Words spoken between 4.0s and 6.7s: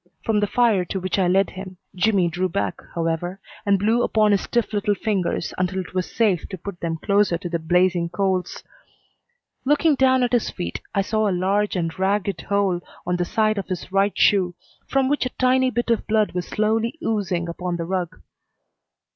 upon his stiff little fingers until it was safe to